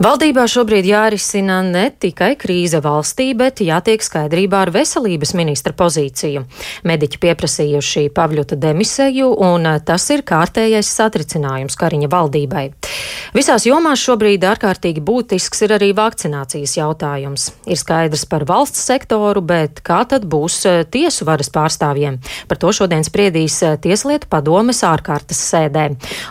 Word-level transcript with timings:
Valdībā 0.00 0.46
šobrīd 0.48 0.86
jārisina 0.88 1.58
ne 1.60 1.90
tikai 1.92 2.30
krīze 2.40 2.78
valstī, 2.80 3.34
bet 3.36 3.58
jātiek 3.60 4.00
skaidrībā 4.00 4.62
ar 4.64 4.70
veselības 4.72 5.34
ministra 5.36 5.74
pozīciju. 5.76 6.46
Mediķi 6.88 7.18
pieprasījuši 7.20 8.06
Pavļuta 8.16 8.56
demisēju, 8.56 9.28
un 9.44 9.68
tas 9.84 10.06
ir 10.08 10.24
kārtējais 10.24 10.88
satricinājums 10.88 11.76
Kariņa 11.76 12.08
valdībai. 12.14 12.62
Visās 13.36 13.66
jomās 13.68 14.00
šobrīd 14.00 14.46
ārkārtīgi 14.48 15.02
būtisks 15.04 15.66
ir 15.66 15.76
arī 15.76 15.90
vakcinācijas 15.92 16.78
jautājums. 16.78 17.50
Ir 17.68 17.76
skaidrs 17.76 18.24
par 18.24 18.48
valsts 18.48 18.80
sektoru, 18.88 19.44
bet 19.44 19.84
kā 19.84 20.00
tad 20.08 20.24
būs 20.24 20.62
tiesu 20.96 21.28
varas 21.28 21.52
pārstāvjiem? 21.52 22.16
Par 22.48 22.62
to 22.64 22.72
šodien 22.72 23.04
spriedīs 23.04 23.58
Tieslietu 23.84 24.32
padomes 24.32 24.80
ārkārtas 24.80 25.44
sēdē. 25.52 25.86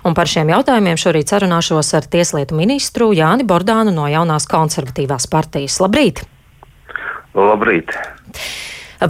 Un 0.09 0.17
par 0.17 0.25
šiem 0.25 0.49
jautājumiem 0.55 0.97
šorīt 0.97 1.38
sarunāšos 1.38 1.93
ar 2.01 2.09
Tieslietu 2.09 2.57
ministru 2.57 3.13
Jāni 3.13 3.45
Bordu. 3.45 3.58
Jordānu 3.59 3.91
no 3.91 4.05
jaunās 4.07 4.45
konservatīvās 4.47 5.25
partijas. 5.27 5.81
Labrīt! 5.83 6.21
Labrīt! 7.36 7.91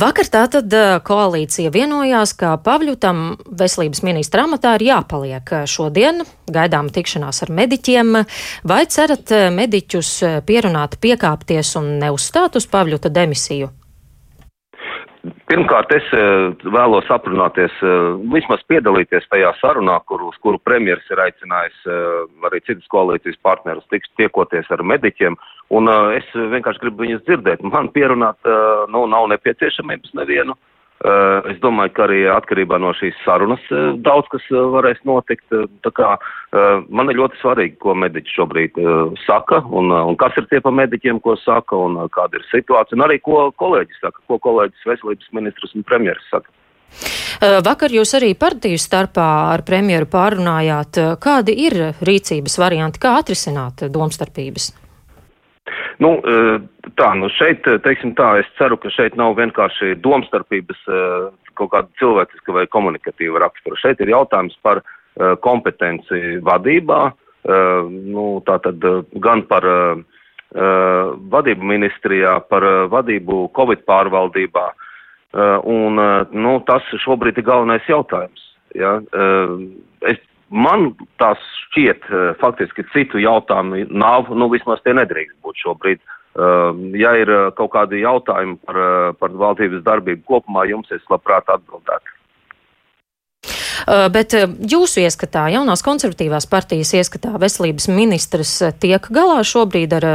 Vakar 0.02 0.26
tātad 0.26 0.74
koalīcija 1.06 1.70
vienojās, 1.74 2.34
ka 2.38 2.56
Pavļutam 2.66 3.22
veselības 3.62 4.02
ministra 4.06 4.48
amatā 4.50 4.74
ir 4.80 4.88
jāpaliek 4.88 5.54
šodien, 5.70 6.24
gaidām 6.50 6.90
tikšanās 6.94 7.44
ar 7.46 7.54
mediķiem. 7.62 8.18
Vai 8.66 8.84
cerat 8.90 9.34
mediķus 9.54 10.14
pierunāt 10.50 10.98
piekāpties 11.02 11.76
un 11.78 12.00
neuzstāt 12.02 12.58
uz 12.58 12.66
Pavļuta 12.70 13.14
demisiju? 13.14 13.70
Pirmkārt, 15.20 15.90
es 15.92 16.06
eh, 16.16 16.54
vēlos 16.72 17.10
aprunāties, 17.12 17.74
eh, 17.84 17.96
vismaz 18.32 18.62
piedalīties 18.72 19.26
tajā 19.28 19.50
sarunā, 19.60 19.98
kur, 20.08 20.22
uz 20.30 20.38
kuru 20.40 20.62
premjeras 20.64 21.10
ir 21.12 21.20
aicinājis 21.26 21.82
eh, 21.92 22.22
arī 22.48 22.62
citas 22.64 22.88
koalīcijas 22.94 23.36
partnerus 23.44 23.90
tiks 23.92 24.08
tiekoties 24.22 24.70
ar 24.72 24.86
mediķiem, 24.94 25.36
un 25.76 25.92
es 26.16 26.30
vienkārši 26.34 26.86
gribu 26.86 27.04
viņus 27.04 27.26
dzirdēt. 27.28 27.66
Man 27.68 27.92
pierunāt, 27.94 28.40
nu, 28.90 29.04
nav 29.12 29.28
nepieciešamības 29.34 30.16
nevienu. 30.18 30.56
Eh, 31.00 31.52
es 31.54 31.60
domāju, 31.64 31.94
ka 31.96 32.04
arī 32.10 32.26
atkarībā 32.28 32.76
no 32.84 32.90
šīs 32.92 33.16
sarunas 33.24 33.62
eh, 33.72 33.94
daudz 34.04 34.28
kas 34.34 34.44
eh, 34.52 34.60
varēs 34.74 35.00
notikt. 35.08 35.48
Kā 35.96 36.18
man 36.90 37.12
ir 37.12 37.20
ļoti 37.20 37.40
svarīgi, 37.40 37.78
ko 37.82 37.94
mediķi 37.98 38.34
šobrīd 38.34 38.78
saka 39.26 39.60
un, 39.76 39.92
un 39.94 40.18
kas 40.20 40.36
ir 40.40 40.48
tie 40.50 40.60
pa 40.64 40.72
mediķiem, 40.74 41.20
ko 41.24 41.36
saka 41.40 41.78
un 41.78 41.98
kāda 42.14 42.40
ir 42.40 42.46
situācija 42.50 42.98
un 42.98 43.06
arī 43.06 43.20
ko 43.22 43.50
kolēģis 43.62 44.02
saka, 44.02 44.24
ko 44.28 44.40
kolēģis 44.42 44.88
veselības 44.90 45.32
ministrs 45.38 45.76
un 45.78 45.86
premjeras 45.88 46.26
saka. 46.32 46.50
Vakar 47.66 47.94
jūs 47.94 48.16
arī 48.18 48.34
partiju 48.40 48.82
starpā 48.82 49.28
ar 49.54 49.64
premjeru 49.68 50.10
pārunājāt, 50.10 51.02
kādi 51.22 51.58
ir 51.68 51.78
rīcības 52.02 52.58
varianti, 52.62 53.02
kā 53.04 53.18
atrisināt 53.22 53.86
domstarpības? 53.94 54.72
Nu, 56.00 56.14
e, 56.24 56.60
tā, 56.96 57.10
nu 57.20 57.28
šeit, 57.36 57.66
e, 57.68 57.80
teiksim 57.84 58.14
tā, 58.16 58.32
es 58.40 58.48
ceru, 58.58 58.78
ka 58.80 58.92
šeit 58.94 59.18
nav 59.20 59.36
vienkārši 59.40 59.98
domstarpības 60.04 60.86
e, 60.88 61.00
kaut 61.60 61.74
kāda 61.74 62.00
cilvēciska 62.00 62.56
vai 62.56 62.64
komunikatīva 62.72 63.42
rakstura. 63.44 63.80
Šeit 63.82 64.00
ir 64.00 64.14
jautājums 64.14 64.56
par 64.64 64.82
kompetenci 65.44 66.38
vadībā, 66.48 67.00
nu, 67.90 68.26
tātad 68.48 68.86
gan 69.20 69.42
par 69.50 69.66
vadību 71.34 71.68
ministrijā, 71.68 72.38
par 72.48 72.64
vadību 72.94 73.42
Covid 73.58 73.84
pārvaldībā, 73.90 74.64
un, 75.74 76.00
nu, 76.32 76.54
tas 76.70 76.88
šobrīd 77.04 77.42
ir 77.42 77.48
galvenais 77.50 77.90
jautājums. 77.92 78.46
Ja? 78.80 78.94
Es 80.08 80.24
Man 80.50 80.94
tās 81.22 81.42
šķiet, 81.70 82.06
eh, 82.10 82.30
faktiski 82.42 82.86
citu 82.94 83.22
jautājumu 83.22 83.86
nav, 83.94 84.32
nu 84.34 84.50
vismaz 84.50 84.82
tie 84.84 84.96
nedrīkst 84.98 85.38
būt 85.46 85.66
šobrīd. 85.66 86.02
Uh, 86.40 86.78
ja 86.94 87.10
ir 87.18 87.28
eh, 87.28 87.48
kaut 87.58 87.72
kādi 87.74 88.04
jautājumi 88.04 88.60
par, 88.64 88.78
par 89.18 89.34
valdības 89.34 89.82
darbību 89.84 90.22
kopumā, 90.30 90.68
jums 90.70 90.88
es 90.94 91.02
labprāt 91.10 91.50
atbildētu. 91.50 92.16
Bet 94.14 94.36
jūsu 94.70 95.00
ieskatā, 95.02 95.46
jaunās 95.50 95.82
konservatīvās 95.82 96.46
partijas 96.52 96.92
ieskatā, 97.00 97.32
veselības 97.42 97.88
ministrs 97.90 98.52
tiek 98.84 99.08
galā 99.16 99.40
šobrīd 99.48 99.96
ar 99.98 100.06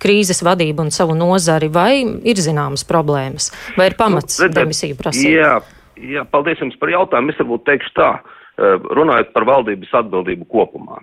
krīzes 0.00 0.40
vadību 0.46 0.86
un 0.86 0.94
savu 0.94 1.16
nozari, 1.18 1.68
vai 1.68 2.06
ir 2.06 2.40
zināmas 2.40 2.86
problēmas, 2.88 3.50
vai 3.76 3.90
ir 3.90 3.98
pamats 3.98 4.38
nu, 4.40 4.48
demisiju 4.54 4.96
prasīt? 4.96 5.34
Jā, 5.34 5.58
jā, 5.98 6.24
paldies 6.30 6.62
jums 6.62 6.78
par 6.80 6.94
jautājumu. 6.94 7.34
Es 7.34 7.42
varbūt 7.42 7.66
teikšu 7.68 7.92
tā. 7.98 8.12
Uh, 8.14 8.38
Eh, 8.38 8.38
runājot 8.60 9.32
par 9.32 9.46
valdības 9.48 9.92
atbildību 10.02 10.46
kopumā. 10.52 11.00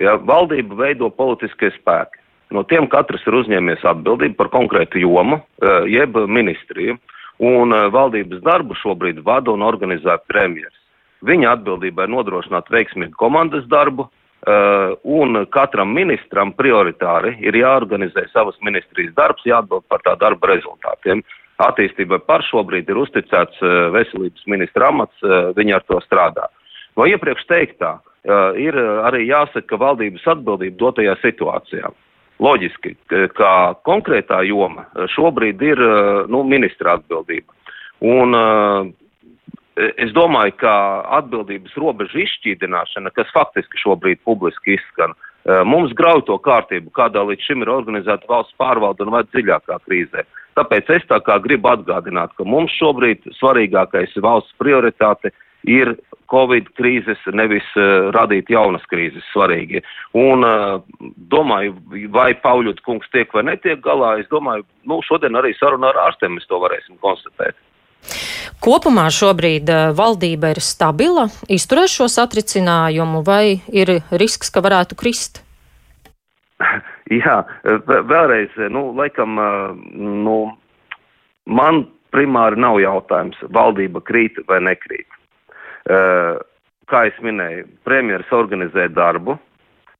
Ja, 0.00 0.16
valdība 0.16 0.78
veido 0.78 1.10
politiskie 1.12 1.72
spēki. 1.74 2.20
No 2.50 2.64
tiem 2.66 2.88
katrs 2.90 3.22
ir 3.28 3.36
uzņēmies 3.38 3.84
atbildību 3.86 4.36
par 4.38 4.50
konkrētu 4.50 5.02
jomu, 5.02 5.40
eh, 5.62 5.86
jeb 5.92 6.16
ministriju, 6.26 6.96
un 7.38 7.74
eh, 7.74 7.88
valdības 7.94 8.42
darbu 8.42 8.74
šobrīd 8.82 9.22
vada 9.22 9.52
un 9.52 9.62
organizē 9.62 10.18
premjeras. 10.26 10.74
Viņa 11.22 11.52
atbildība 11.56 12.06
ir 12.06 12.14
nodrošināt 12.14 12.70
veiksmīgu 12.72 13.14
komandas 13.20 13.66
darbu, 13.68 14.08
un 15.04 15.36
katram 15.52 15.90
ministram 15.92 16.54
prioritāri 16.56 17.34
ir 17.44 17.58
jāorganizē 17.60 18.22
savas 18.32 18.56
ministrijas 18.64 19.12
darbs, 19.12 19.44
jāatbild 19.44 19.84
par 19.92 20.00
tā 20.00 20.14
darba 20.16 20.48
rezultātiem. 20.48 21.20
Attīstībai 21.60 22.22
par 22.24 22.40
šobrīd 22.48 22.88
ir 22.88 23.02
uzticēts 23.02 23.60
veselības 23.92 24.46
ministra 24.48 24.88
amats, 24.88 25.20
viņi 25.60 25.76
ar 25.76 25.84
to 25.84 26.00
strādā. 26.06 26.48
No 27.00 27.06
iepriekš 27.08 27.46
teiktā 27.48 27.94
ir 28.60 28.76
arī 28.76 29.24
jāsaka 29.24 29.78
valdības 29.80 30.26
atbildība 30.28 30.76
dotajā 30.82 31.14
situācijā. 31.22 31.88
Loģiski, 32.44 32.92
ka 33.36 33.52
konkrētā 33.88 34.42
joma 34.48 34.84
šobrīd 35.14 35.64
ir 35.64 35.80
nu, 36.28 36.42
ministra 36.44 36.98
atbildība. 36.98 37.56
Un 38.04 38.36
es 39.76 40.12
domāju, 40.16 40.58
ka 40.60 40.74
atbildības 41.22 41.76
robežu 41.80 42.20
izšķīdināšana, 42.26 43.12
kas 43.16 43.32
faktiski 43.32 43.80
šobrīd 43.80 44.20
publiski 44.28 44.76
izskan, 44.76 45.16
mums 45.64 45.96
grauj 45.96 46.26
to 46.28 46.36
kārtību, 46.44 46.92
kādā 46.96 47.24
līdz 47.24 47.48
šim 47.48 47.64
ir 47.64 47.72
organizēta 47.72 48.28
valsts 48.28 48.56
pārvalda 48.60 49.06
un 49.06 49.16
vai 49.16 49.24
dziļākā 49.32 49.80
krīzē. 49.86 50.28
Tāpēc 50.60 50.96
es 50.98 51.06
tā 51.08 51.20
kā 51.24 51.38
gribu 51.40 51.72
atgādināt, 51.72 52.36
ka 52.36 52.44
mums 52.44 52.76
šobrīd 52.76 53.24
svarīgākais 53.40 54.16
valsts 54.20 54.52
prioritāte 54.60 55.32
ir 55.32 55.46
Covid 56.30 56.68
krīzes, 56.78 57.18
nevis 57.34 57.66
uh, 57.74 58.10
radīt 58.14 58.52
jaunas 58.52 58.84
krīzes 58.90 59.26
svarīgi. 59.32 59.82
Un 60.18 60.46
uh, 60.46 60.78
domāju, 61.32 61.74
vai 62.14 62.30
Pauļut 62.38 62.82
kungs 62.86 63.10
tiek 63.10 63.32
vai 63.34 63.44
netiek 63.48 63.82
galā, 63.82 64.16
es 64.22 64.30
domāju, 64.30 64.64
nu, 64.86 65.00
šodien 65.06 65.38
arī 65.40 65.52
sarunā 65.58 65.90
ar 65.90 66.06
ārstiem 66.06 66.36
mēs 66.36 66.46
to 66.50 66.60
varēsim 66.62 67.00
konstatēt. 67.02 67.58
Kopumā 68.62 69.08
šobrīd 69.12 69.70
uh, 69.74 69.90
valdība 69.96 70.54
ir 70.54 70.62
stabila, 70.62 71.26
izturēs 71.50 71.98
šo 71.98 72.06
satricinājumu, 72.12 73.24
vai 73.26 73.60
ir 73.74 73.98
risks, 74.14 74.54
ka 74.54 74.62
varētu 74.64 74.98
krist? 75.00 75.42
Jā, 77.10 77.40
vēlreiz, 77.66 78.54
nu, 78.70 78.92
laikam, 78.94 79.34
nu, 79.98 80.36
man 81.50 81.88
primāri 82.14 82.60
nav 82.60 82.78
jautājums, 82.78 83.40
valdība 83.50 84.02
krīt 84.06 84.38
vai 84.46 84.60
nekrīt. 84.62 85.08
Eh, 85.88 86.36
kā 86.90 87.04
es 87.08 87.16
minēju, 87.24 87.64
premjeras 87.86 88.28
organizē 88.34 88.88
darbu, 88.92 89.38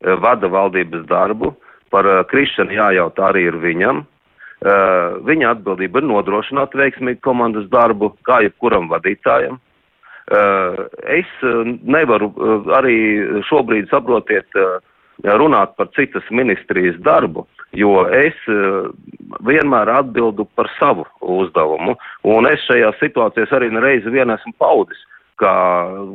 eh, 0.05 0.17
vada 0.21 0.49
valdības 0.49 1.07
darbu, 1.09 1.55
par 1.91 2.07
eh, 2.07 2.25
krišanu 2.25 2.77
jājautā 2.77 3.31
arī 3.33 3.49
ir 3.49 3.57
viņam. 3.57 4.07
Viņa 4.61 5.55
atbildība 5.55 6.03
ir 6.03 6.05
nodrošināt 6.05 6.75
veiksmīgu 6.77 7.23
komandas 7.25 7.65
darbu, 7.73 8.11
kā 8.29 8.43
jebkuram 8.45 8.91
vadītājam. 8.91 9.57
Es 11.09 11.31
nevaru 11.81 12.29
arī 12.77 13.41
šobrīd 13.49 13.89
saprotiet 13.89 14.53
runāt 15.25 15.73
par 15.79 15.89
citas 15.97 16.29
ministrijas 16.29 17.01
darbu, 17.01 17.47
jo 17.73 18.05
es 18.13 18.37
vienmēr 19.49 19.89
atbildu 19.89 20.45
par 20.55 20.69
savu 20.77 21.07
uzdevumu, 21.25 21.97
un 22.29 22.45
es 22.53 22.61
šajā 22.69 22.93
situācijās 23.01 23.57
arī 23.57 23.73
nereizi 23.73 24.13
vien 24.13 24.29
esmu 24.29 24.53
paudis 24.61 25.01
kā 25.41 25.55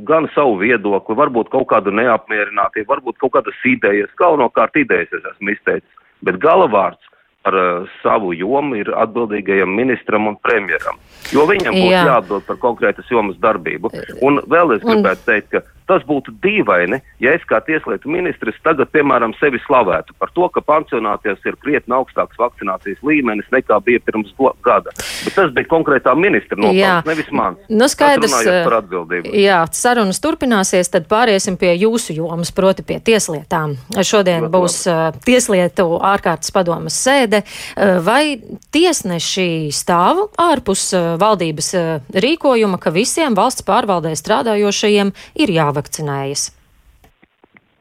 gan 0.07 0.29
savu 0.35 0.59
viedokli, 0.61 1.17
varbūt 1.17 1.51
kaut 1.53 1.67
kādu 1.73 1.93
neapmierinātību, 1.95 2.89
varbūt 2.93 3.19
kaut 3.23 3.35
kādas 3.39 3.65
idejas, 3.67 4.13
galvenokārt 4.21 4.77
idejas 4.81 5.13
es 5.17 5.27
esmu 5.33 5.55
izteicis, 5.55 6.07
bet 6.25 6.39
galavārds 6.43 7.11
par 7.45 7.53
uh, 7.53 7.89
savu 8.01 8.33
jomu 8.33 8.79
ir 8.79 8.89
atbildīgajam 8.97 9.69
ministram 9.77 10.25
un 10.31 10.37
premjeram, 10.41 10.97
jo 11.33 11.45
viņam 11.45 11.77
būs 11.77 11.91
Jā. 11.93 12.05
jāatbild 12.09 12.47
par 12.47 12.57
konkrētas 12.63 13.11
jomas 13.11 13.37
darbību. 13.43 13.91
Un 14.25 14.41
vēl 14.49 14.77
es 14.77 14.85
gribētu 14.85 15.21
un... 15.21 15.27
teikt, 15.29 15.51
ka 15.53 15.61
Tas 15.85 16.01
būtu 16.01 16.33
dīvaini, 16.41 16.97
ja 17.21 17.35
es 17.37 17.43
kā 17.45 17.59
tieslietu 17.61 18.09
ministrs 18.09 18.57
tagad, 18.65 18.89
piemēram, 18.89 19.35
sevi 19.37 19.59
slavētu 19.67 20.15
par 20.17 20.31
to, 20.33 20.47
ka 20.49 20.63
pansionāties 20.65 21.43
ir 21.45 21.57
krietni 21.61 21.93
augstāks 21.93 22.39
vakcinācijas 22.41 23.03
līmenis 23.05 23.51
nekā 23.53 23.77
bija 23.85 24.01
pirms 24.01 24.31
gada. 24.65 24.93
Bet 25.21 25.35
tas 25.37 25.51
bija 25.53 25.69
konkrētā 25.69 26.15
ministra 26.17 26.57
nopelns, 26.57 27.05
nevis 27.05 27.29
mans. 27.29 27.61
Nu, 27.69 27.85
skaidrs, 27.91 28.33
par 28.65 28.79
atbildību. 28.79 29.29
Jā, 29.37 29.59
sarunas 29.77 30.17
turpināsies, 30.23 30.89
tad 30.89 31.05
pāriesim 31.11 31.59
pie 31.61 31.75
jūsu 31.77 32.17
jomas, 32.17 32.49
proti 32.55 32.81
pie 32.81 32.97
tieslietām. 33.05 33.77
Šodien 33.93 34.47
Protams. 34.47 34.55
būs 34.57 34.79
uh, 34.89 35.21
tieslietu 35.27 35.85
ārkārtas 36.01 36.49
padomas 36.55 36.97
sēde. 36.97 37.43
Uh, 37.45 37.99
vai 38.01 38.41
tiesneši 38.73 39.69
stāv 39.69 40.31
ārpus 40.41 40.87
uh, 40.97 41.13
valdības 41.21 41.71
uh, 41.77 41.87
rīkojuma, 42.25 42.81
ka 42.81 42.95
visiem 42.95 43.37
valsts 43.37 43.65
pārvaldē 43.69 44.17
strādājošajiem 44.17 45.13
ir 45.45 45.57
jāvāk? 45.59 45.74
Jāvakcinējas? 45.75 46.51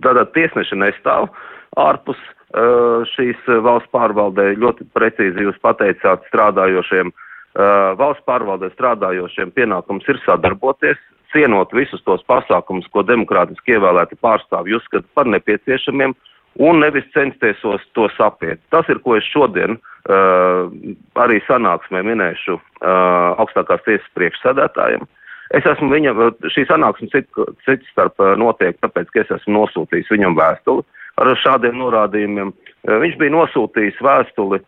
Tātad 0.03 0.33
tiesneši 0.35 0.77
nestāv 0.77 1.31
ārpus 1.79 2.19
uh, 2.19 3.07
šīs 3.15 3.39
uh, 3.49 3.63
valsts 3.63 3.91
pārvaldē. 3.93 4.55
Ļoti 4.59 4.87
precīzi 4.95 5.47
jūs 5.47 5.57
pateicāt 5.63 6.27
strādājošiem. 6.29 7.13
Uh, 7.55 7.95
valsts 7.97 8.25
pārvaldē 8.27 8.71
strādājošiem 8.75 9.55
pienākums 9.55 10.05
ir 10.09 10.19
sadarboties, 10.27 10.99
cienot 11.33 11.73
visus 11.73 12.03
tos 12.05 12.23
pasākumus, 12.27 12.87
ko 12.91 13.03
demokrātiski 13.07 13.77
ievēlēti 13.77 14.19
pārstāvji 14.23 14.77
uzskata 14.77 15.07
par 15.15 15.27
nepieciešamiem, 15.31 16.15
un 16.63 16.79
nevis 16.83 17.07
censties 17.15 17.63
tos 17.95 18.21
apiet. 18.23 18.61
Tas 18.71 18.87
ir, 18.91 19.01
ko 19.03 19.17
es 19.19 19.27
šodien 19.31 19.79
uh, 19.79 20.71
arī 21.19 21.41
sanāksmē 21.47 22.05
minēšu 22.07 22.59
uh, 22.59 23.39
augstākās 23.43 23.83
tiesas 23.87 24.11
priekšsēdētājiem. 24.19 25.07
Uh, 25.07 25.24
Es 25.55 25.67
esmu 25.71 25.91
viņam, 25.93 26.21
šī 26.51 26.67
sanāksme 26.67 27.11
cits 27.13 27.91
starp 27.93 28.21
notiek, 28.41 28.79
tāpēc, 28.83 29.11
ka 29.13 29.23
es 29.23 29.33
esmu 29.39 29.61
nosūtījis 29.61 30.13
viņam 30.15 30.39
vēstuli 30.39 30.83
ar 31.21 31.31
šādiem 31.39 31.77
norādījumiem. 31.79 32.51
Viņš 32.85 33.15
bija 33.21 33.33
nosūtījis 33.33 34.01
vēstuli 34.05 34.59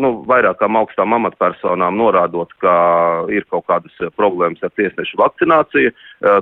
nu, 0.00 0.10
vairākām 0.26 0.78
augstām 0.80 1.12
amatpersonām, 1.14 1.98
norādot, 2.00 2.50
ka 2.62 2.72
ir 3.30 3.44
kaut 3.52 3.68
kādas 3.68 3.94
problēmas 4.16 4.64
ar 4.64 4.72
tiesnešu 4.80 5.20
vakcināciju. 5.20 5.92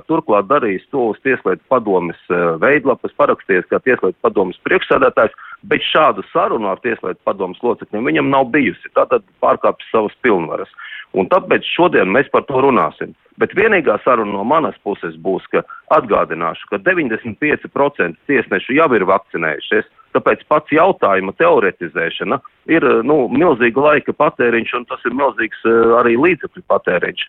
Turklāt 0.07 0.47
darījis 0.49 0.87
to 0.93 1.11
uz 1.11 1.19
Tieslietu 1.27 1.61
padomes 1.69 2.17
veidlapas, 2.63 3.13
parakstījies 3.19 3.69
kā 3.69 3.81
Tieslietu 3.83 4.17
padomes 4.25 4.57
priekšsēdētājs, 4.65 5.37
bet 5.69 5.85
šādu 5.91 6.25
sarunu 6.31 6.71
ar 6.71 6.81
Tieslietu 6.81 7.21
padomes 7.27 7.61
locekļiem 7.61 8.09
viņam 8.09 8.33
nav 8.33 8.49
bijusi. 8.55 8.95
Tātad 8.97 9.27
pārkāpis 9.43 9.91
savas 9.93 10.17
pilnvaras. 10.25 10.71
Un 11.13 11.29
tāpēc 11.29 11.67
šodien 11.75 12.09
mēs 12.15 12.31
par 12.33 12.47
to 12.49 12.63
runāsim. 12.63 13.13
Bet 13.37 13.53
vienīgā 13.53 13.99
saruna 14.01 14.33
no 14.33 14.43
manas 14.47 14.77
puses 14.85 15.13
būs, 15.21 15.45
ka 15.53 15.61
atgādināšu, 15.93 16.71
ka 16.71 16.79
95% 16.81 18.17
tiesnešu 18.29 18.77
jau 18.79 18.87
ir 18.97 19.05
vakcinējušies. 19.05 19.89
Tāpēc 20.17 20.45
pats 20.49 20.73
jautājuma 20.73 21.35
teoretizēšana 21.37 22.39
ir 22.73 22.87
nu, 23.05 23.27
milzīga 23.29 23.83
laika 23.91 24.15
patēriņš 24.17 24.73
un 24.79 24.87
tas 24.89 25.03
ir 25.05 25.13
milzīgs 25.17 25.61
uh, 25.69 25.99
arī 25.99 26.15
līdzekļu 26.17 26.65
patēriņš. 26.71 27.27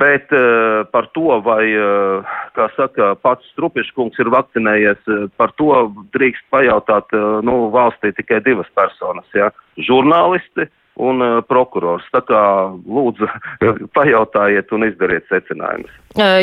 Bet 0.00 0.32
uh, 0.36 0.88
par 0.92 1.10
to, 1.16 1.28
vai, 1.44 1.62
uh, 1.76 2.32
saka, 2.76 3.14
pats 3.20 3.44
Strupiškungs 3.52 4.20
ir 4.20 4.32
vakcinējies, 4.32 5.04
uh, 5.12 5.28
par 5.36 5.52
to 5.60 5.90
drīkst 6.16 6.48
pajautāt 6.52 7.12
nu, 7.44 7.68
valstī 7.74 8.14
tikai 8.16 8.40
divas 8.44 8.68
personas. 8.76 9.28
Ja? 9.36 9.52
Žurnālisti 9.76 10.70
un 10.98 11.24
uh, 11.24 11.40
prokurors. 11.46 12.06
Tā 12.14 12.22
kā 12.26 12.42
lūdzu 12.84 13.28
pajautājiet 13.96 14.72
un 14.76 14.88
izdariet 14.90 15.26
secinājumus. 15.32 15.92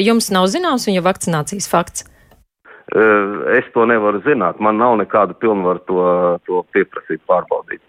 Jums 0.03 0.31
nav 0.33 0.49
zināms 0.51 0.87
viņa 0.89 1.03
vakcinācijas 1.05 1.71
fakts? 1.71 2.05
Es 3.57 3.65
to 3.73 3.83
nevaru 3.89 4.19
zināt. 4.21 4.59
Man 4.61 4.77
nav 4.77 4.93
nekāda 5.01 5.33
pilnvaru 5.41 5.81
to, 5.89 6.03
to 6.45 6.61
pieprasīt, 6.75 7.19
pārbaudīt. 7.27 7.81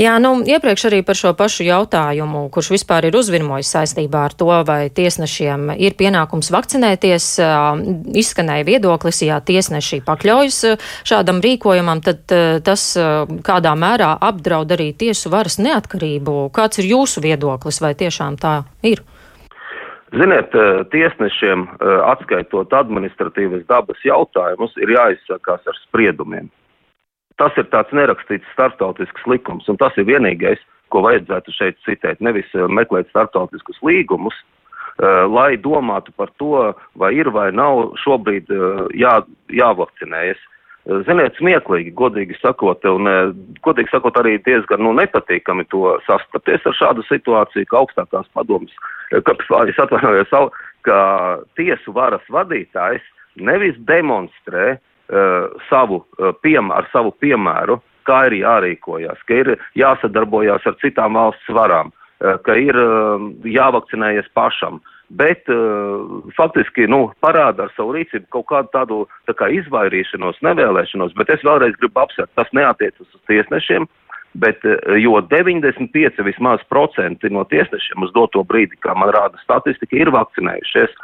Jā, 0.00 0.14
nu, 0.22 0.30
iepriekš 0.48 0.86
arī 0.88 1.02
par 1.04 1.18
šo 1.18 1.34
pašu 1.36 1.66
jautājumu, 1.66 2.46
kurš 2.52 2.70
vispār 2.72 3.08
ir 3.08 3.18
uzvirmojis 3.18 3.68
saistībā 3.74 4.22
ar 4.30 4.36
to, 4.36 4.48
vai 4.64 4.88
tiesnešiem 4.88 5.74
ir 5.76 5.96
pienākums 5.98 6.48
vakcinēties, 6.54 7.26
izskanēja 8.22 8.64
viedoklis, 8.64 9.20
ja 9.26 9.42
tiesneši 9.44 10.00
pakļaujas 10.08 10.62
šādam 11.08 11.42
rīkojumam, 11.44 12.00
tad 12.00 12.24
tas 12.64 12.88
kādā 13.44 13.74
mērā 13.76 14.14
apdraud 14.30 14.72
arī 14.72 14.94
tiesu 14.96 15.28
varas 15.34 15.60
neatkarību. 15.60 16.48
Kāds 16.56 16.80
ir 16.80 16.88
jūsu 16.94 17.24
viedoklis, 17.28 17.82
vai 17.84 17.92
tiešām 17.98 18.40
tā 18.40 18.62
ir? 18.88 19.04
Ziniet, 20.16 20.54
tiesnešiem 20.88 21.66
atskaitot 22.08 22.72
administratīvas 22.72 23.66
dabas 23.68 24.00
jautājumus, 24.00 24.72
ir 24.80 24.96
jāizsakās 24.96 25.68
ar 25.68 25.76
spriedumiem. 25.84 26.48
Tas 27.38 27.54
ir 27.60 27.68
tāds 27.70 27.94
nerakstīts 27.94 28.48
starptautisks 28.54 29.26
likums, 29.30 29.68
un 29.70 29.78
tas 29.78 29.94
ir 30.00 30.08
vienīgais, 30.08 30.60
ko 30.90 31.04
vajadzētu 31.06 31.54
šeit 31.54 31.78
citēt. 31.86 32.22
Nevis 32.24 32.48
eh, 32.56 32.66
meklēt 32.66 33.10
starptautiskus 33.12 33.78
līgumus, 33.84 34.34
uh, 34.98 35.26
lai 35.30 35.52
domātu 35.60 36.14
par 36.16 36.32
to, 36.40 36.72
vai 36.98 37.12
ir 37.14 37.30
vai 37.34 37.50
nav 37.54 37.92
šobrīd 38.02 38.50
uh, 38.54 38.86
jā, 38.96 39.20
jāvakcinējas. 39.52 40.40
Ziniet, 41.04 41.36
smieklīgi, 41.36 41.90
godīgi 41.92 42.38
sakot, 42.40 42.80
un 42.88 43.10
godīgi 43.60 43.90
sakot 43.92 44.16
arī 44.16 44.38
diezgan 44.40 44.80
nu, 44.80 44.94
nepatīkami 44.96 45.66
to 45.68 45.90
sastapties 46.06 46.64
ar 46.64 46.76
šādu 46.78 47.04
situāciju, 47.04 47.68
ka 47.68 47.82
augstākās 47.82 48.30
padomas, 48.32 48.72
ka, 49.12 49.34
es 49.68 49.82
atvainojos, 49.84 50.32
ka 50.88 51.00
tiesu 51.60 51.92
varas 51.92 52.24
vadītājs 52.32 53.04
nevis 53.36 53.76
demonstrē 53.90 54.78
savu, 55.68 56.02
uh, 56.18 56.34
piem, 56.42 56.72
ar 56.74 56.88
savu 56.92 57.14
piemēru, 57.22 57.78
kā 58.08 58.26
ir 58.28 58.38
jārīkojas, 58.42 59.24
ka 59.28 59.40
ir 59.42 59.54
jāsadarbojās 59.78 60.66
ar 60.68 60.76
citām 60.82 61.18
valsts 61.18 61.48
varām, 61.52 61.92
uh, 61.92 62.36
ka 62.44 62.56
ir 62.56 62.76
jāvakcinējas 63.44 64.30
pašam. 64.34 64.82
Bet 65.08 65.48
faktiski 66.36 66.84
nu, 66.84 67.06
parāda 67.24 67.64
ar 67.64 67.70
savu 67.72 67.94
rīcību 67.94 68.26
kaut 68.34 68.44
kādu 68.50 68.68
tādu 68.74 68.96
tā 69.24 69.32
kā 69.38 69.46
izvairīšanos, 69.56 70.42
nevēlēšanos, 70.44 71.14
bet 71.16 71.32
es 71.32 71.40
vēlreiz 71.48 71.78
gribu 71.80 72.02
apsvērt, 72.02 72.28
tas 72.36 72.52
neatiecas 72.52 73.06
uz 73.06 73.22
tiesnešiem, 73.30 73.88
bet 74.40 74.64
jo 75.02 75.20
95 75.30 76.22
vismaz 76.26 76.62
procenti 76.70 77.30
no 77.30 77.44
tiesnešiem 77.50 78.06
uz 78.06 78.14
doto 78.14 78.44
brīdi, 78.46 78.78
kā 78.82 78.94
man 78.98 79.12
rāda 79.14 79.40
statistika, 79.42 79.96
ir 79.98 80.12
vakcinējušies. 80.14 80.96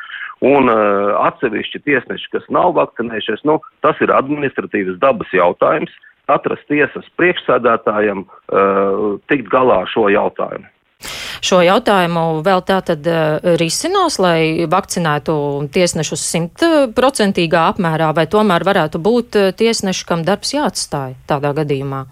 Un 0.44 0.68
uh, 0.68 1.14
atsevišķi 1.24 1.80
tiesneši, 1.86 2.30
kas 2.34 2.46
nav 2.52 2.74
vakcinējušies, 2.76 3.44
nu, 3.48 3.60
tas 3.86 4.00
ir 4.04 4.12
administratīvas 4.12 4.98
dabas 5.02 5.30
jautājums. 5.32 5.92
Katras 6.28 6.60
tiesas 6.68 7.06
priekšsēdētājam 7.20 8.24
uh, 8.24 9.04
tikt 9.30 9.50
galā 9.52 9.82
ar 9.84 9.92
šo 9.92 10.08
jautājumu. 10.12 10.68
Šo 11.44 11.58
jautājumu 11.60 12.40
vēl 12.44 12.62
tā 12.64 12.78
tad 12.88 13.04
risinās, 13.60 14.16
lai 14.22 14.64
vakcinētu 14.70 15.34
tiesnešus 15.74 16.22
simtprocentīgā 16.30 17.66
apmērā, 17.74 18.14
vai 18.16 18.24
tomēr 18.32 18.64
varētu 18.64 19.00
būt 19.04 19.36
tiesneši, 19.58 20.06
kam 20.08 20.24
darbs 20.24 20.54
jāatstāj 20.56 21.18
tādā 21.28 21.52
gadījumā? 21.60 22.06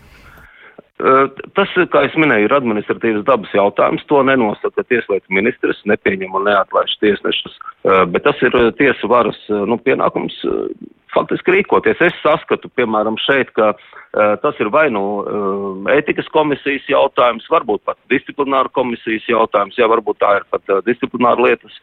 Tas, 1.56 1.70
kā 1.90 2.04
es 2.06 2.14
minēju, 2.21 2.47
ir 2.47 2.54
administratīvas 2.54 3.25
dabas 3.26 3.52
jautājums. 3.56 4.04
To 4.11 4.21
nenosaka 4.26 4.85
tieslietu 4.87 5.35
ministrs, 5.35 5.80
nepieņem 5.90 6.37
un 6.38 6.47
neatlaiž 6.47 6.94
tiesnešus, 7.02 7.56
bet 8.12 8.23
tas 8.26 8.42
ir 8.47 8.54
tiesu 8.78 9.11
varas 9.11 9.38
nu, 9.50 9.78
pienākums 9.82 10.37
faktiski 11.12 11.56
rīkoties. 11.56 12.00
Es 12.06 12.21
saskatu, 12.23 12.71
piemēram, 12.78 13.18
šeit, 13.21 13.50
ka 13.56 13.73
tas 14.44 14.61
ir 14.62 14.71
vai 14.73 14.87
nu 14.94 15.02
ētikas 15.90 16.30
komisijas 16.32 16.87
jautājums, 16.92 17.50
varbūt 17.50 17.82
pat 17.88 17.99
disciplināra 18.12 18.71
komisijas 18.73 19.26
jautājums, 19.28 19.80
jā, 19.80 19.90
varbūt 19.90 20.23
tā 20.23 20.38
ir 20.38 20.47
pat 20.54 20.76
disciplināra 20.87 21.50
lietas 21.50 21.82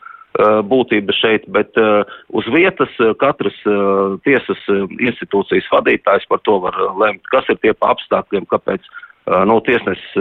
būtība 0.70 1.14
šeit, 1.18 1.48
bet 1.50 1.74
uh, 1.82 2.06
uz 2.30 2.46
vietas 2.54 2.92
uh, 3.02 3.16
katras 3.18 3.56
uh, 3.66 4.14
tiesas 4.24 4.62
institūcijas 5.02 5.68
vadītājs 5.74 6.28
par 6.30 6.40
to 6.46 6.60
var 6.62 6.78
lemt, 7.02 7.26
kas 7.34 7.50
ir 7.50 7.58
tie 7.64 7.74
pa 7.74 7.96
apstākļiem, 7.96 8.46
kāpēc 8.46 8.86
nu, 9.50 9.60
tiesnesis 9.66 10.16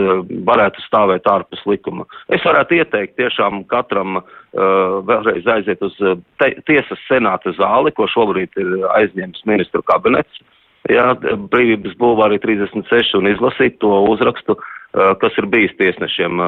varētu 0.49 0.83
stāvēt 0.85 1.29
ārpus 1.31 1.63
likuma. 1.69 2.07
Es 2.33 2.45
varētu 2.45 2.79
ieteikt 2.79 3.17
tiešām 3.21 3.63
katram 3.71 4.21
vēlreiz 4.53 5.47
aiziet 5.49 5.83
uz 5.85 5.97
te, 6.41 6.51
tiesas 6.69 7.01
senāta 7.09 7.53
zāli, 7.57 7.93
ko 7.97 8.09
šobrīd 8.11 8.61
ir 8.61 8.75
aizņēmis 8.99 9.47
ministru 9.49 9.85
kabinets. 9.87 10.43
Jā, 10.89 11.11
brīvības 11.53 11.97
bulvārī 12.01 12.39
36 12.41 13.17
un 13.19 13.29
izlasīt 13.29 13.77
to 13.83 13.91
uzrakstu, 14.09 14.57
kas 14.93 15.41
ir 15.41 15.49
bijis 15.53 15.75
tiesnešiem 15.81 16.41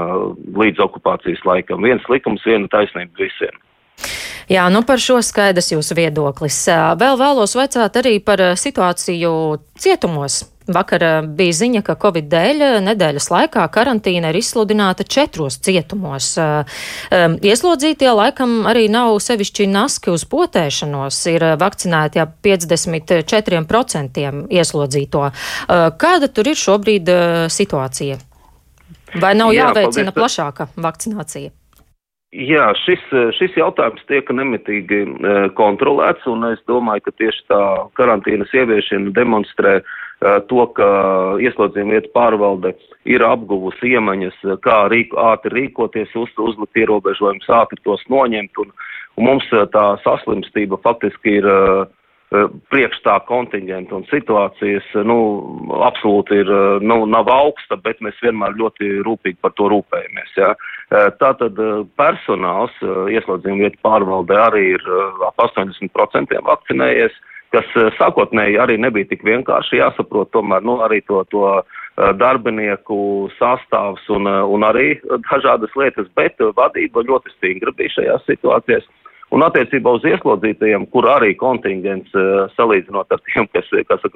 līdz 0.57 0.81
okupācijas 0.87 1.43
laikam. 1.45 1.85
Viens 1.85 2.07
likums, 2.09 2.45
viena 2.47 2.71
taisnība 2.73 3.21
visiem. 3.21 3.59
Jā, 4.51 4.65
nu 4.73 4.81
par 4.83 4.99
šo 4.99 5.21
skaidrs 5.23 5.69
jūsu 5.75 5.95
viedoklis. 5.99 6.57
Vēl 6.99 7.19
vēlos 7.21 7.53
vaicāt 7.55 8.01
arī 8.01 8.17
par 8.25 8.41
situāciju 8.59 9.33
cietumos. 9.79 10.41
Vakar 10.75 11.05
bija 11.37 11.57
ziņa, 11.61 11.83
ka 11.87 11.97
Covid 12.01 12.29
dēļ 12.31 12.65
nedēļas 12.87 13.29
laikā 13.33 13.67
karantīna 13.75 14.31
ir 14.33 14.41
izsludināta 14.41 15.05
četros 15.05 15.59
cietumos. 15.65 16.33
Ieslodzītie 17.11 18.11
laikam 18.15 18.67
arī 18.71 18.87
nav 18.93 19.19
sevišķi 19.23 19.69
naski 19.71 20.15
uz 20.15 20.25
potēšanos, 20.31 21.21
ir 21.35 21.47
vakcinēti 21.61 22.23
ap 22.23 22.39
54% 22.47 24.27
ieslodzīto. 24.51 25.29
Kāda 26.01 26.33
tur 26.33 26.53
ir 26.53 26.59
šobrīd 26.59 27.15
situācija? 27.53 28.21
Vai 29.21 29.33
nav 29.35 29.51
Jā, 29.51 29.71
jāveicina 29.71 30.13
paldies. 30.13 30.19
plašāka 30.19 30.69
vakcinācija? 30.79 31.51
Jā, 32.31 32.69
šis, 32.85 33.01
šis 33.35 33.57
jautājums 33.59 34.05
tiek 34.07 34.29
nemitīgi 34.31 35.01
kontrolēts, 35.59 36.23
un 36.31 36.47
es 36.53 36.61
domāju, 36.71 37.09
ka 37.09 37.17
tieši 37.19 37.43
tā 37.51 37.63
karantīnas 37.99 38.53
ieviešana 38.55 39.11
demonstrē 39.17 39.81
e, 39.81 39.83
to, 40.21 40.65
ka 40.77 40.89
ieslodzījuma 41.41 41.97
vietu 41.97 42.11
pārvalde 42.13 42.75
ir 43.09 43.25
apguvusi 43.25 43.95
iemaņas, 43.95 44.43
kā 44.65 44.83
rīk, 44.93 45.15
ātri 45.17 45.55
rīkoties, 45.55 46.13
uz, 46.21 46.33
uzlikt 46.37 46.77
ierobežojumus, 46.83 47.49
ātri 47.61 47.81
tos 47.85 48.05
noņemt, 48.13 48.61
un, 48.61 48.75
un 49.17 49.29
mums 49.31 49.49
e, 49.53 49.65
tā 49.73 49.87
saslimstība 50.05 50.77
faktiski 50.85 51.39
ir 51.41 51.49
Eh, 52.31 52.45
priekš 52.71 53.01
tā 53.03 53.17
kontingenta 53.27 53.97
un 53.97 54.05
situācijas, 54.07 54.87
nu, 55.03 55.17
absolūti 55.83 56.37
ir, 56.39 56.47
eh, 56.47 56.85
nu, 56.87 57.03
nav 57.11 57.27
augsta, 57.27 57.75
bet 57.75 57.99
mēs 57.99 58.21
vienmēr 58.23 58.55
ļoti 58.55 59.03
rūpīgi 59.03 59.39
par 59.43 59.51
to 59.59 59.67
rūpējamies. 59.73 60.37
Eh, 60.39 60.55
tātad 61.19 61.59
personāls 61.99 62.71
ieslodzījuma 63.11 63.67
vietu 63.67 63.83
pārvalde 63.83 64.39
arī 64.39 64.63
ir 64.77 64.87
ap 65.27 65.43
80% 65.43 66.39
vakcinējies, 66.47 67.19
kas 67.55 67.67
sākotnēji 67.99 68.59
arī 68.63 68.79
nebija 68.81 69.09
tik 69.11 69.25
vienkārši 69.27 69.81
jāsaprot, 69.81 70.31
tomēr, 70.35 70.63
nu, 70.67 70.79
arī 70.85 71.01
to, 71.09 71.23
to 71.35 71.45
darbinieku 72.21 73.29
sastāvs 73.37 74.07
un, 74.15 74.29
un 74.29 74.67
arī 74.67 74.95
dažādas 75.29 75.75
lietas, 75.77 76.09
bet 76.17 76.41
vadība 76.57 77.05
ļoti 77.07 77.35
stingra 77.37 77.75
bija 77.77 77.97
šajās 77.99 78.27
situācijās. 78.31 78.89
Un 79.31 79.45
attiecībā 79.47 79.93
uz 79.95 80.05
ieslodzītajiem, 80.11 80.89
kur 80.91 81.07
arī 81.07 81.37
kontingents 81.39 82.15
salīdzinot 82.57 83.13
ar 83.15 83.21
tiem, 83.29 83.47
kas, 83.55 83.69
kas 83.87 84.07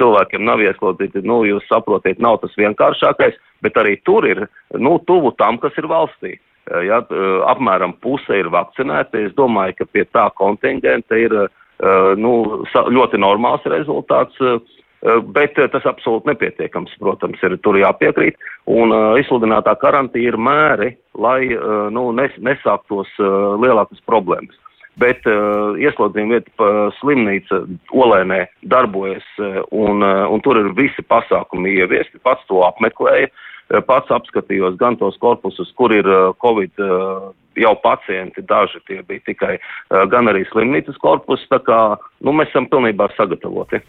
cilvēkiem 0.00 0.46
nav 0.48 0.62
ieslodzīti, 0.64 1.24
nu, 1.28 1.42
jūs 1.44 1.66
saprotiet, 1.68 2.22
nav 2.24 2.38
tas 2.40 2.56
vienkāršākais, 2.56 3.36
bet 3.64 3.76
arī 3.76 3.98
tur 4.08 4.24
ir, 4.28 4.46
nu, 4.80 4.96
tuvu 5.08 5.34
tam, 5.36 5.60
kas 5.60 5.76
ir 5.80 5.90
valstī. 5.92 6.38
Ja, 6.86 7.02
apmēram 7.50 7.96
puse 8.00 8.36
ir 8.38 8.46
vakcinēti. 8.54 9.26
Es 9.26 9.32
domāju, 9.36 9.74
ka 9.80 9.86
pie 9.92 10.04
tā 10.14 10.28
kontingenta 10.38 11.18
ir, 11.18 11.34
uh, 11.34 11.61
nu, 12.18 12.62
ļoti 12.70 13.18
normāls 13.18 13.66
rezultāts. 13.66 14.38
Uh, 14.40 14.60
Bet 15.34 15.56
tas 15.58 15.82
absolūti 15.82 16.28
nepietiekams, 16.30 16.92
protams, 17.02 17.40
ir 17.42 17.56
tur 17.66 17.74
jāpiekrīt. 17.74 18.36
Un 18.70 18.94
uh, 18.94 19.16
izsludinātā 19.18 19.72
karantīna 19.80 20.28
ir 20.30 20.36
mēri, 20.38 20.92
lai 21.18 21.40
uh, 21.56 21.88
nu, 21.90 22.12
nes, 22.14 22.36
nesāktos 22.38 23.10
uh, 23.18 23.56
lielākas 23.58 23.98
problēmas 24.06 24.54
bet 25.00 25.24
uh, 25.28 25.72
ieslodzījuma 25.80 26.36
vieta 26.36 26.72
slimnīca 26.98 27.62
Olēnē 27.96 28.44
darbojas, 28.68 29.24
uh, 29.40 29.62
un, 29.72 30.04
uh, 30.04 30.26
un 30.28 30.42
tur 30.44 30.60
ir 30.60 30.72
visi 30.76 31.04
pasākumi 31.08 31.78
ieviesti. 31.80 32.20
Pats 32.24 32.44
to 32.50 32.60
apmeklēja, 32.66 33.30
uh, 33.30 33.80
pats 33.88 34.12
apskatījos 34.12 34.76
gan 34.80 34.98
tos 35.00 35.16
korpusus, 35.22 35.72
kur 35.78 35.94
ir 35.96 36.08
uh, 36.08 36.34
Covid 36.44 36.84
uh, 36.84 37.32
jau 37.58 37.74
pacienti, 37.82 38.44
daži 38.48 38.80
tie 38.88 39.00
bija 39.06 39.24
tikai, 39.28 39.54
uh, 39.58 40.04
gan 40.12 40.30
arī 40.32 40.44
slimnīcas 40.50 40.98
korpus, 41.02 41.44
tā 41.52 41.60
kā, 41.66 41.80
nu, 42.24 42.34
mēs 42.36 42.52
esam 42.52 42.68
pilnībā 42.72 43.10
sagatavoti. 43.16 43.82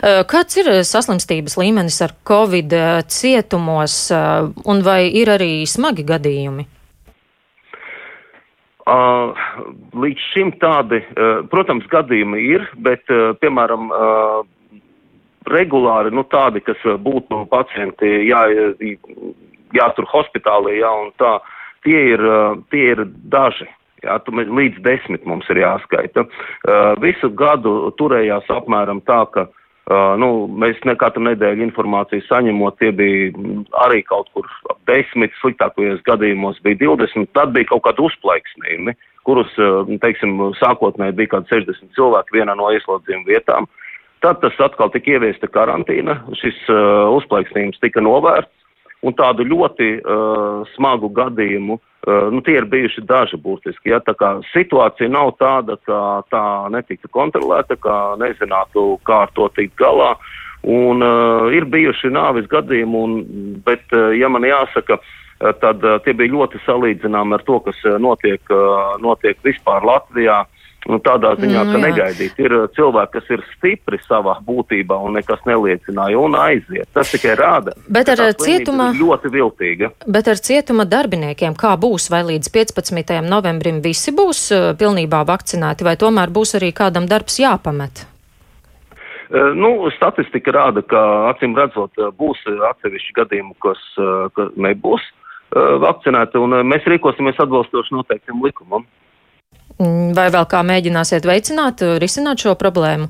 Uh, 0.00 0.22
kāds 0.30 0.60
ir 0.62 0.72
saslimstības 0.86 1.58
līmenis 1.60 2.00
ar 2.06 2.16
Covid 2.28 2.76
uh, 2.76 2.90
cietumos, 3.08 4.02
un 4.10 4.84
vai 4.86 5.02
ir 5.20 5.30
arī 5.32 5.52
smagi 5.68 6.06
gadījumi? 6.08 6.66
Uh, 8.90 9.36
līdz 9.94 10.22
šim 10.32 10.54
tādi, 10.58 10.98
uh, 11.14 11.42
protams, 11.52 11.84
gadījumi 11.92 12.40
ir, 12.56 12.64
bet, 12.82 13.04
uh, 13.12 13.36
piemēram, 13.38 13.90
uh, 13.92 14.40
regulāri, 15.50 16.10
nu 16.14 16.24
tādi, 16.32 16.62
kas 16.64 16.80
būtu 17.04 17.44
pacienti 17.52 18.08
jā, 18.28 18.40
jātur 19.76 20.08
hospitālī, 20.10 20.80
jā, 20.80 20.90
un 21.04 21.12
tā, 21.20 21.36
tie 21.86 22.00
ir, 22.14 22.24
tie 22.72 22.90
ir 22.94 23.04
daži. 23.32 23.68
Jā, 24.00 24.16
tu, 24.24 24.32
līdz 24.32 24.80
desmit 24.80 25.26
mums 25.28 25.48
ir 25.52 25.60
jāskaita. 25.60 26.24
Visu 27.04 27.28
gadu 27.36 27.90
turējās 28.00 28.46
apmēram 28.48 29.02
tā, 29.04 29.18
ka 29.34 29.44
uh, 29.44 29.56
nu, 29.90 30.46
mēs 30.62 30.78
ne 30.86 30.94
katru 30.98 31.22
nedēļu 31.26 31.64
informāciju 31.66 32.22
saņemot, 32.28 32.78
tie 32.78 32.92
bija 32.94 33.30
arī 33.84 34.02
kaut 34.06 34.30
kur 34.34 34.46
ap 34.70 34.78
desmit, 34.90 35.34
sliktākajos 35.40 36.02
gadījumos 36.06 36.60
bija 36.62 36.78
20, 36.84 37.32
tad 37.34 37.54
bija 37.56 37.70
kaut 37.72 37.84
kādi 37.88 38.06
uzplaiksnījumi, 38.06 38.94
kurus, 39.26 39.50
teiksim, 40.02 40.38
sākotnēji 40.60 41.16
bija 41.18 41.34
kaut 41.36 41.50
60 41.50 41.92
cilvēki 41.98 42.38
vienā 42.38 42.56
no 42.58 42.70
ieslodzījuma 42.74 43.28
vietām. 43.28 43.68
Tad 44.20 44.42
tas 44.42 44.56
atkal 44.60 44.92
tika 44.92 45.16
ieviesta 45.16 45.48
karantīna, 45.48 46.18
šis 46.36 46.56
uh, 46.68 47.08
uzplaiksnījums 47.16 47.80
tika 47.80 48.02
novērts, 48.04 48.52
un 49.06 49.14
tādu 49.16 49.46
ļoti 49.48 49.92
uh, 50.00 50.66
smagu 50.76 51.08
gadījumu 51.16 51.80
Uh, 52.00 52.32
nu, 52.32 52.40
tie 52.40 52.54
ir 52.56 52.64
bijuši 52.64 53.02
daži 53.04 53.36
būtiski. 53.36 53.90
Ja, 53.92 53.98
tā 54.00 54.14
kā 54.16 54.30
situācija 54.54 55.10
nav 55.12 55.34
tāda, 55.36 55.76
ka 55.84 56.22
tā 56.32 56.44
netika 56.72 57.10
kontrolēta, 57.12 57.76
ka 57.76 57.96
nezinātu, 58.16 58.94
kā 59.04 59.26
ar 59.26 59.34
to 59.36 59.50
tikt 59.52 59.76
galā. 59.76 60.14
Un 60.64 61.04
uh, 61.04 61.50
ir 61.52 61.68
bijuši 61.68 62.08
nāvis 62.16 62.48
gadījumi, 62.48 63.02
un, 63.04 63.18
bet, 63.66 63.84
uh, 63.92 64.14
ja 64.16 64.32
man 64.32 64.48
jāsaka, 64.48 64.96
uh, 64.96 65.52
tad 65.60 65.84
uh, 65.84 65.98
tie 66.00 66.16
bija 66.16 66.32
ļoti 66.32 66.62
salīdzināmi 66.64 67.36
ar 67.36 67.44
to, 67.44 67.60
kas 67.68 67.84
notiek, 68.00 68.40
uh, 68.48 68.96
notiek 69.04 69.36
vispār 69.44 69.84
Latvijā. 69.84 70.40
Uh, 70.40 70.59
Nu, 70.88 70.96
tādā 71.04 71.34
ziņā, 71.36 71.60
mm, 71.60 71.72
ka 71.74 71.78
negaidīt. 71.82 72.38
Ir 72.40 72.54
uh, 72.56 72.68
cilvēki, 72.72 73.12
kas 73.18 73.26
ir 73.34 73.42
stipri 73.52 73.98
savā 74.06 74.38
būtībā 74.46 74.96
un 75.04 75.18
nekas 75.18 75.42
neliecināja 75.44 76.16
un 76.16 76.36
aiziet. 76.40 76.88
Tas 76.96 77.10
tikai 77.12 77.34
rāda. 77.36 77.74
Bet 77.84 78.08
ar 78.08 78.22
cietuma. 78.40 78.88
Ļoti 78.96 79.32
viltīga. 79.34 79.90
Bet 80.08 80.30
ar 80.32 80.40
cietuma 80.40 80.86
darbiniekiem 80.88 81.52
kā 81.58 81.74
būs? 81.80 82.08
Vai 82.12 82.22
līdz 82.30 82.48
15. 82.54 83.12
novembrim 83.28 83.82
visi 83.84 84.14
būs 84.16 84.46
uh, 84.56 84.70
pilnībā 84.80 85.20
vakcinēti, 85.28 85.84
vai 85.84 85.98
tomēr 86.00 86.32
būs 86.32 86.56
arī 86.56 86.72
kādam 86.72 87.04
darbs 87.10 87.36
jāpamet? 87.42 88.06
Uh, 89.28 89.52
nu, 89.52 89.74
statistika 89.98 90.54
rāda, 90.56 90.80
ka 90.80 91.02
acīm 91.34 91.58
redzot, 91.60 91.92
būs 92.16 92.40
atsevišķi 92.70 93.18
gadījumi, 93.20 93.52
kas, 93.60 93.84
kas 94.32 94.56
nebūs 94.56 95.04
vakcinēti, 95.50 96.38
un 96.38 96.54
mēs 96.62 96.84
rīkosimies 96.86 97.38
atbilstoši 97.42 97.96
noteiktiem 97.96 98.40
likumam. 98.46 98.84
Mm, 99.80 100.12
vai 100.16 100.28
vēl 100.32 100.46
kā 100.50 100.60
mēģināsiet 100.66 101.24
veicināt, 101.24 101.82
risināt 102.02 102.44
šo 102.44 102.54
problēmu? 102.60 103.08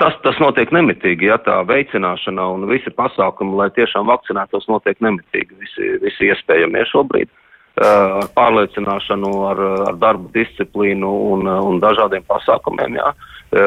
Tas, 0.00 0.14
tas 0.24 0.38
notiek 0.40 0.70
nemitīgi, 0.72 1.28
ja 1.28 1.36
tā 1.42 1.58
veicināšana 1.68 2.46
un 2.54 2.68
visi 2.70 2.92
pasākumi, 2.94 3.58
lai 3.58 3.68
tiešām 3.76 4.06
vakcinētos, 4.08 4.68
notiek 4.70 5.00
nemitīgi, 5.04 5.56
visi, 5.58 5.90
visi 6.04 6.30
iespējamie 6.30 6.86
šobrīd. 6.92 7.32
Ar 7.80 8.22
uh, 8.22 8.24
pārliecināšanu, 8.34 9.28
ar, 9.48 9.60
ar 9.90 9.98
darbu 10.00 10.30
disciplīnu 10.34 11.10
un, 11.34 11.46
un 11.48 11.78
dažādiem 11.82 12.26
pasākumiem. 12.28 12.98
Jā. 13.00 13.12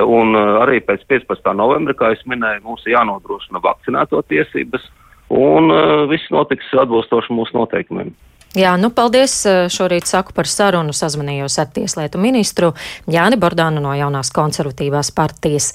Un 0.08 0.36
arī 0.36 0.80
pēc 0.86 1.02
15. 1.10 1.50
novembra, 1.60 1.96
kā 1.98 2.12
es 2.16 2.22
minēju, 2.30 2.62
mums 2.64 2.86
ir 2.86 2.94
jānodrošina 2.94 3.60
vakcinēto 3.64 4.22
tiesības, 4.32 4.86
un 5.34 5.74
viss 6.12 6.32
notiks 6.32 6.70
atbilstoši 6.86 7.36
mūsu 7.36 7.58
noteikumiem. 7.58 8.14
Jā, 8.54 8.76
nu 8.78 8.92
paldies. 8.94 9.34
Šorīt 9.74 10.06
saku 10.06 10.36
par 10.38 10.46
sarunu 10.46 10.94
sazvanījos 10.94 11.56
ar 11.58 11.72
tieslietu 11.74 12.20
ministru 12.22 12.70
Jāni 13.10 13.40
Bordānu 13.42 13.82
no 13.82 13.96
jaunās 13.98 14.30
konservatīvās 14.36 15.10
partijas. 15.18 15.74